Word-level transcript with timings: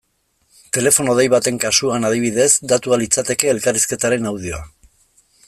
Telefono 0.77 1.13
dei 1.19 1.25
baten 1.33 1.59
kasuan, 1.65 2.07
adibidez, 2.09 2.49
datua 2.73 2.99
litzateke 3.03 3.53
elkarrizketaren 3.53 4.33
audioa. 4.33 4.65